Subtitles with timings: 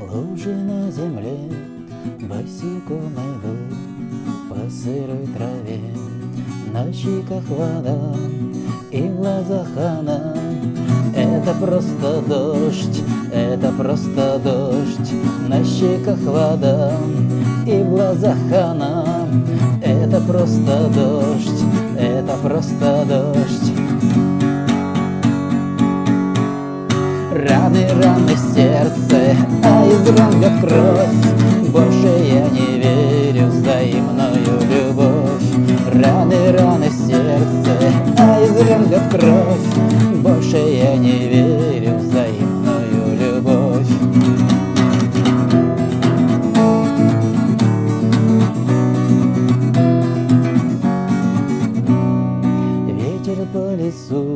[0.00, 1.36] Лужи на земле
[2.20, 3.54] босиком иду
[4.48, 5.80] По сырой траве.
[6.72, 8.14] На щеках вода
[8.90, 10.34] и в глазах она.
[11.14, 13.02] Это просто дождь,
[13.32, 15.12] это просто дождь.
[15.48, 16.92] На щеках вода
[17.66, 19.28] и в глазах она.
[19.82, 21.64] Это просто дождь,
[21.98, 23.75] это просто дождь
[27.36, 31.68] Раны, раны в сердце, а из ран кровь.
[31.68, 35.44] Больше я не верю в взаимную любовь.
[35.92, 37.76] Раны, раны в сердце,
[38.16, 39.66] а из ран кровь.
[40.22, 43.86] Больше я не верю в взаимную любовь.
[52.88, 54.35] Ветер по лесу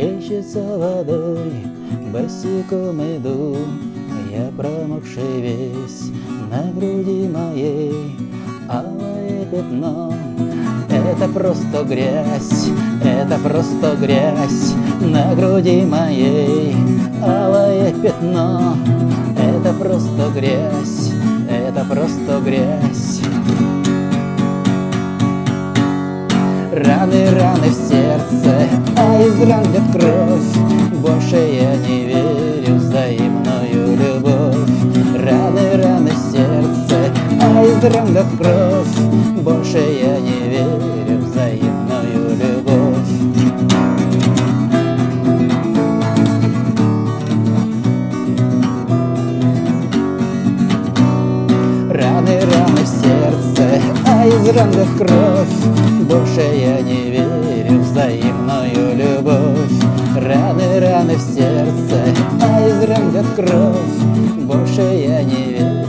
[0.00, 1.66] плещется водой
[2.12, 3.56] Босиком иду,
[4.30, 6.10] я промокший весь
[6.50, 8.16] На груди моей.
[8.68, 10.14] Алое пятно
[10.88, 12.68] Это просто грязь,
[13.04, 16.74] это просто грязь На груди моей.
[17.22, 18.76] Алое пятно
[19.36, 21.12] Это просто грязь,
[21.48, 23.20] это просто грязь.
[26.72, 28.68] Раны, раны в сердце,
[29.26, 34.70] из ран бьет кровь Больше я не верю в взаимную любовь.
[35.16, 42.36] Раны, раны в сердце, а из ран бьет кровь Больше я не верю в взаимную
[42.36, 43.12] любовь.
[51.90, 57.49] Раны, раны в сердце, а из ран бьет кровь Больше я не верю
[57.80, 59.78] взаимную любовь.
[60.16, 62.02] Раны, раны в сердце,
[62.42, 64.44] а из ран бьет кровь.
[64.44, 65.79] Больше я не верю